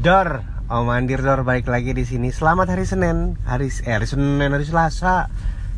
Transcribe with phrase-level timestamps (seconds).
[0.00, 0.40] Dor,
[0.72, 2.32] Om Andir Dor balik lagi di sini.
[2.32, 5.28] Selamat hari Senin, hari eh, hari Senin, hari Selasa.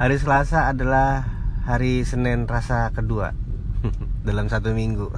[0.00, 1.20] Hari Selasa adalah
[1.68, 3.36] hari Senin rasa kedua
[4.28, 5.12] dalam satu minggu.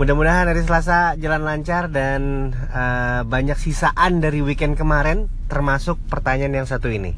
[0.00, 6.68] Mudah-mudahan hari Selasa jalan lancar dan uh, banyak sisaan dari weekend kemarin, termasuk pertanyaan yang
[6.68, 7.12] satu ini.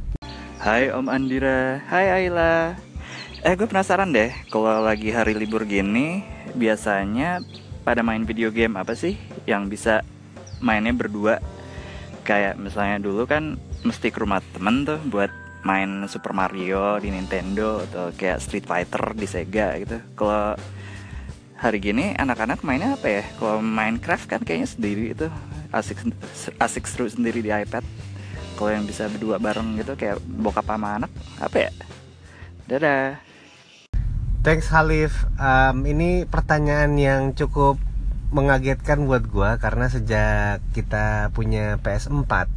[0.58, 2.82] Hai Om Andira, hai Ayla.
[3.46, 6.26] Eh gue penasaran deh, kalau lagi hari libur gini,
[6.58, 7.46] biasanya
[7.86, 9.14] pada main video game apa sih
[9.46, 10.02] yang bisa
[10.60, 11.40] mainnya berdua
[12.26, 13.54] kayak misalnya dulu kan
[13.86, 15.30] mesti ke rumah temen tuh buat
[15.66, 19.98] main Super Mario di Nintendo atau kayak Street Fighter di Sega gitu.
[20.14, 20.54] Kalau
[21.58, 23.22] hari gini anak-anak mainnya apa ya?
[23.38, 25.26] Kalau Minecraft kan kayaknya sendiri itu
[25.74, 25.98] asik
[26.62, 27.82] asik seru sendiri di iPad.
[28.56, 31.10] Kalau yang bisa berdua bareng gitu kayak bokap sama anak
[31.42, 31.70] apa ya?
[32.66, 33.06] Dadah.
[34.46, 35.26] Thanks Halif.
[35.42, 37.82] Um, ini pertanyaan yang cukup
[38.34, 42.50] mengagetkan buat gue karena sejak kita punya PS4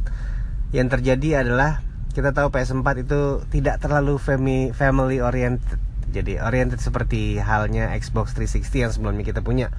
[0.74, 3.20] yang terjadi adalah kita tahu PS4 itu
[3.54, 5.78] tidak terlalu family family oriented
[6.10, 9.70] jadi oriented seperti halnya Xbox 360 yang sebelumnya kita punya.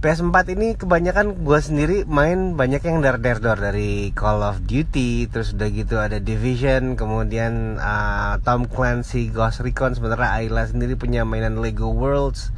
[0.00, 5.52] PS4 ini kebanyakan gue sendiri main banyak yang dar dar dari Call of Duty terus
[5.52, 11.60] udah gitu ada Division kemudian uh, Tom Clancy Ghost Recon sementara Ayla sendiri punya mainan
[11.60, 12.48] Lego Worlds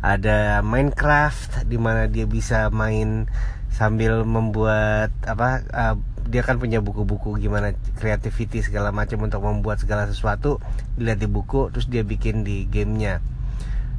[0.00, 3.28] ada Minecraft di mana dia bisa main
[3.68, 5.96] sambil membuat apa uh,
[6.30, 10.62] dia kan punya buku-buku gimana creativity segala macam untuk membuat segala sesuatu.
[10.96, 13.20] Dilihat di buku terus dia bikin di gamenya.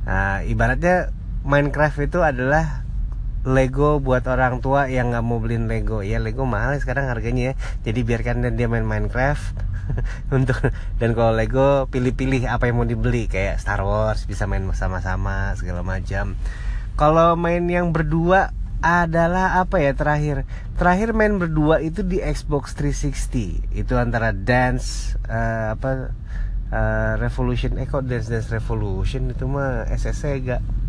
[0.07, 2.85] Nah, ibaratnya Minecraft itu adalah
[3.41, 6.05] Lego buat orang tua yang nggak mau beliin Lego.
[6.05, 7.53] Ya Lego mahal sekarang harganya ya.
[7.89, 9.70] Jadi biarkan dia main Minecraft
[10.35, 10.57] untuk
[10.99, 13.27] dan kalau Lego pilih-pilih apa yang mau dibeli.
[13.27, 16.37] Kayak Star Wars bisa main sama-sama segala macam.
[16.99, 20.43] Kalau main yang berdua adalah apa ya terakhir?
[20.75, 26.11] Terakhir main berdua itu di Xbox 360 itu antara Dance uh, apa
[26.73, 27.77] uh, Revolution.
[27.77, 29.29] Eh Dance Dance Revolution?
[29.29, 30.80] Itu mah SS Sega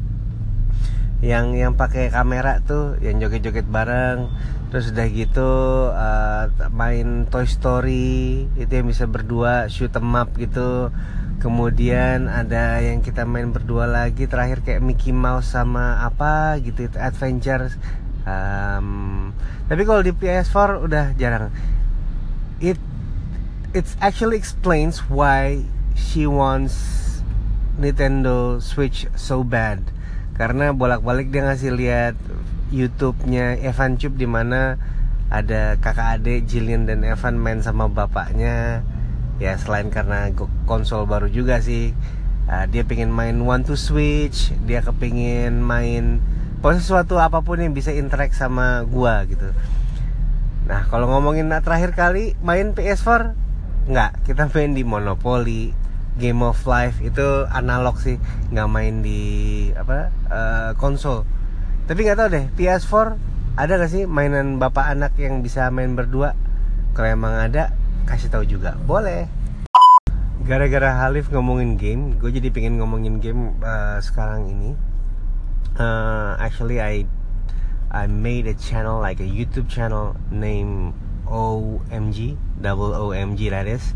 [1.22, 4.26] yang yang pakai kamera tuh yang joget-joget bareng.
[4.74, 5.50] Terus udah gitu
[5.94, 10.90] uh, main Toy Story itu yang bisa berdua shoot em up gitu.
[11.38, 16.98] Kemudian ada yang kita main berdua lagi terakhir kayak Mickey Mouse sama apa gitu itu
[17.02, 17.66] adventure
[18.26, 19.30] um,
[19.66, 21.54] tapi kalau di PS4 udah jarang.
[22.58, 22.78] It
[23.74, 26.74] it actually explains why she wants
[27.78, 30.01] Nintendo Switch so bad
[30.36, 32.14] karena bolak-balik dia ngasih lihat
[32.72, 34.80] YouTube-nya Evan Cup di mana
[35.28, 38.84] ada kakak adik Jillian dan Evan main sama bapaknya.
[39.40, 40.32] Ya selain karena
[40.64, 41.92] konsol baru juga sih.
[42.48, 46.18] Uh, dia pengen main one to switch dia kepingin main
[46.58, 49.46] pokoknya sesuatu apa pun yang bisa interact sama gua gitu.
[50.66, 53.34] Nah kalau ngomongin terakhir kali main PS4
[53.86, 55.81] nggak kita main di Monopoly
[56.20, 58.20] Game of Life itu analog sih
[58.52, 59.20] nggak main di
[59.72, 61.24] apa uh, konsol.
[61.88, 66.32] Tapi nggak tahu deh PS4 ada gak sih mainan bapak anak yang bisa main berdua?
[66.96, 67.76] Kalau emang ada
[68.08, 68.80] kasih tahu juga.
[68.88, 69.28] Boleh.
[70.48, 74.72] Gara-gara Halif ngomongin game gue jadi pengen ngomongin game uh, sekarang ini.
[75.76, 77.04] Uh, actually I
[77.92, 80.96] I made a channel like a YouTube channel name
[81.28, 83.92] OMG double OMG that is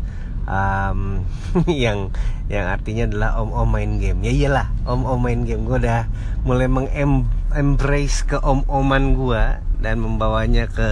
[0.47, 1.21] um,
[1.67, 2.09] yang
[2.47, 4.23] yang artinya adalah om om main game.
[4.23, 5.67] Ya iyalah om om main game.
[5.67, 6.07] Gue udah
[6.47, 9.43] mulai mengembrace ke om oman gue
[9.83, 10.89] dan membawanya ke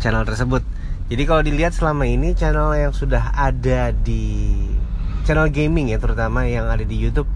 [0.00, 0.64] channel tersebut.
[1.06, 4.50] Jadi kalau dilihat selama ini channel yang sudah ada di
[5.22, 7.30] channel gaming ya terutama yang ada di YouTube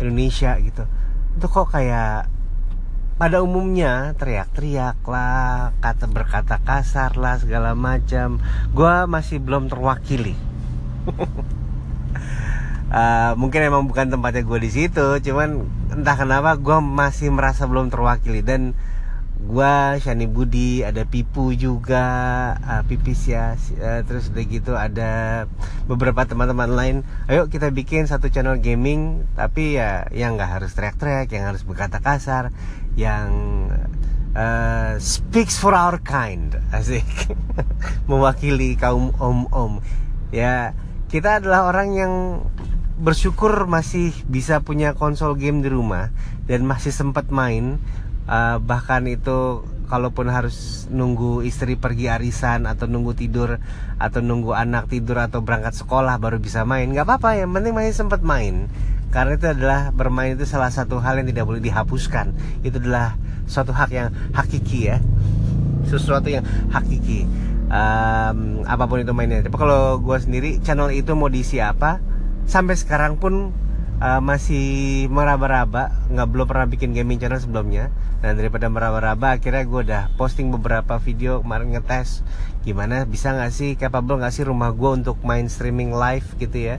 [0.00, 0.88] Indonesia gitu.
[1.36, 2.32] Itu kok kayak
[3.22, 8.42] pada umumnya teriak-teriak lah, kata berkata kasar lah segala macam.
[8.74, 10.34] Gua masih belum terwakili.
[12.90, 15.62] uh, mungkin emang bukan tempatnya gue di situ, cuman
[15.94, 18.74] entah kenapa gue masih merasa belum terwakili dan
[19.42, 22.06] gua Shani Budi ada Pipu juga
[22.62, 25.44] uh, Pipis ya uh, terus udah gitu ada
[25.90, 26.96] beberapa teman-teman lain
[27.26, 31.98] ayo kita bikin satu channel gaming tapi ya yang nggak harus teriak-teriak yang harus berkata
[31.98, 32.54] kasar
[32.98, 33.30] yang
[34.36, 37.06] uh, speaks for our kind asik.
[38.10, 39.80] Mewakili kaum om-om.
[40.32, 40.76] Ya
[41.12, 42.14] kita adalah orang yang
[43.02, 46.14] bersyukur masih bisa punya konsol game di rumah
[46.46, 47.82] dan masih sempat main
[48.30, 53.60] uh, bahkan itu kalaupun harus nunggu istri pergi arisan atau nunggu tidur
[54.00, 57.36] atau nunggu anak tidur atau berangkat sekolah baru bisa main nggak apa-apa.
[57.36, 58.72] Yang penting masih sempat main.
[59.12, 62.32] Karena itu adalah bermain itu salah satu hal yang tidak boleh dihapuskan.
[62.64, 64.96] Itu adalah suatu hak yang hakiki ya.
[65.84, 67.28] Sesuatu yang hakiki.
[67.68, 69.44] Um, apa pun itu mainnya.
[69.44, 72.00] Tapi kalau gue sendiri channel itu mau diisi apa?
[72.48, 73.52] Sampai sekarang pun
[74.02, 77.94] uh, masih meraba-raba nggak belum pernah bikin gaming channel sebelumnya.
[78.18, 82.22] Dan daripada meraba-raba akhirnya gue udah posting beberapa video kemarin ngetes
[82.62, 86.76] gimana bisa nggak sih capable nggak sih rumah gue untuk main streaming live gitu ya.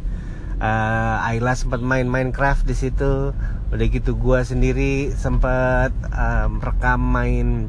[0.64, 3.31] Uh, Ayla sempat main Minecraft di situ.
[3.74, 7.68] Udah gitu gue sendiri sempat um, rekam main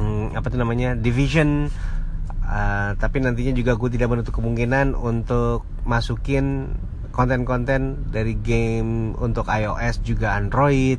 [0.00, 1.68] um, apa tuh namanya Division.
[2.44, 6.76] Uh, tapi nantinya juga gue tidak menutup kemungkinan untuk masukin
[7.14, 10.98] konten-konten dari game untuk iOS juga Android.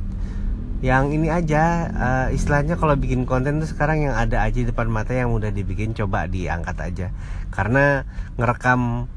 [0.80, 4.88] Yang ini aja uh, istilahnya kalau bikin konten tuh sekarang yang ada aja di depan
[4.88, 7.08] mata yang udah dibikin coba diangkat aja.
[7.52, 8.08] Karena
[8.40, 9.12] ngerekam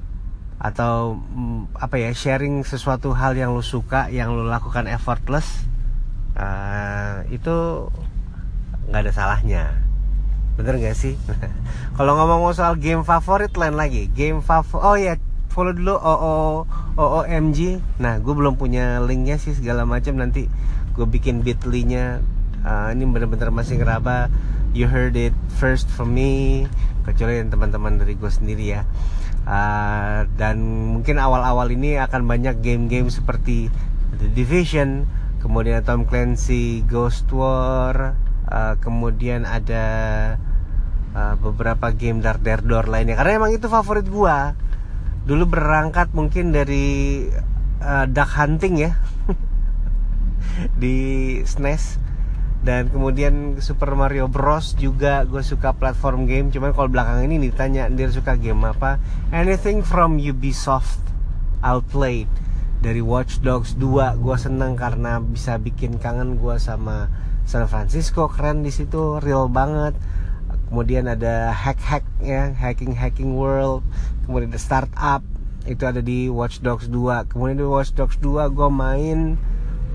[0.59, 5.47] atau mm, apa ya sharing sesuatu hal yang lu suka yang lu lakukan effortless
[6.35, 7.87] uh, itu
[8.91, 9.65] nggak ada salahnya.
[10.59, 11.15] Bener gak sih?
[11.97, 14.11] Kalau ngomong soal game favorit lain lagi.
[14.11, 15.15] Game favorit oh ya
[15.49, 16.65] follow dulu OO
[16.99, 20.17] OOMG nah gue belum punya linknya sih segala macam.
[20.21, 20.47] Nanti
[20.95, 22.23] gue bikin bitly-nya
[22.65, 24.31] uh, ini bener-bener masih ngeraba.
[24.77, 26.69] You heard it first from me
[27.09, 28.83] kecuali teman-teman dari gue sendiri ya.
[29.49, 30.61] Uh, dan
[30.93, 33.73] mungkin awal-awal ini akan banyak game-game seperti
[34.12, 35.09] The Division
[35.41, 38.12] kemudian Tom Clancy Ghost War
[38.50, 39.87] uh, kemudian ada
[41.17, 43.17] uh, beberapa game Dark Door lainnya.
[43.17, 44.53] Karena emang itu favorit gua
[45.28, 47.28] dulu berangkat mungkin dari
[47.84, 48.96] uh, duck hunting ya.
[50.80, 50.96] Di
[51.44, 52.00] SNES.
[52.58, 54.75] Dan kemudian Super Mario Bros.
[54.75, 56.48] juga gue suka platform game.
[56.48, 58.96] Cuman kalau belakang ini ditanya dia suka game apa?
[59.30, 61.04] Anything from Ubisoft
[61.60, 62.25] I'll play
[62.78, 67.12] dari Watch Dogs 2 gue seneng karena bisa bikin kangen gue sama
[67.44, 68.26] San Francisco.
[68.32, 69.92] Keren di situ real banget
[70.69, 73.81] kemudian ada hack hack ya hacking hacking world.
[74.29, 75.25] Kemudian ada startup
[75.69, 79.37] itu ada di Watch Dogs 2 kemudian di Watch Dogs 2 gue main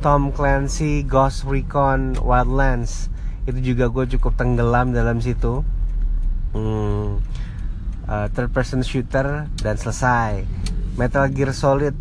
[0.05, 3.07] Tom Clancy Ghost Recon Wildlands.
[3.47, 5.63] Itu juga gue cukup tenggelam dalam situ.
[6.53, 7.23] Hmm,
[8.05, 10.43] uh, third person shooter dan selesai.
[10.99, 11.95] Metal Gear Solid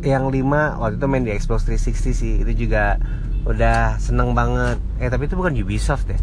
[0.00, 2.34] yang 5 waktu itu main di Xbox 360 sih.
[2.40, 2.96] Itu juga
[3.44, 4.80] udah seneng banget.
[4.98, 6.18] Eh tapi itu bukan Ubisoft ya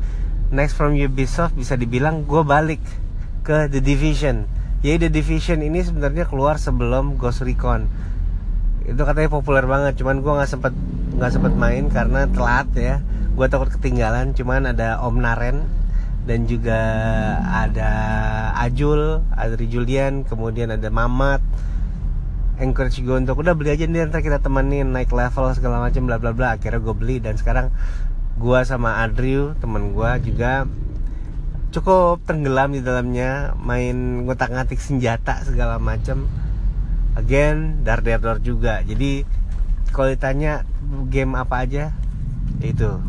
[0.49, 2.83] next from Ubisoft bisa dibilang gue balik
[3.43, 4.47] ke The Division.
[4.85, 7.89] Ya The Division ini sebenarnya keluar sebelum Ghost Recon.
[8.87, 10.73] Itu katanya populer banget cuman gue nggak sempet
[11.17, 13.03] nggak sempet main karena telat ya.
[13.35, 15.67] Gue takut ketinggalan cuman ada Om Naren
[16.27, 16.79] dan juga
[17.47, 17.91] ada
[18.59, 21.39] Ajul ada Julian kemudian ada Mamat
[22.57, 26.17] encourage gue untuk udah beli aja nih ntar kita temenin naik level segala macam bla
[26.17, 26.57] bla bla.
[26.57, 27.69] Akhirnya gue beli dan sekarang
[28.37, 30.69] gue sama Adriu temen gue juga
[31.73, 36.29] cukup tenggelam di dalamnya main ngotak ngatik senjata segala macam
[37.17, 38.85] again Daredevil juga.
[38.85, 39.25] Jadi
[39.89, 40.61] kalau ditanya
[41.09, 41.89] game apa aja
[42.61, 43.01] itu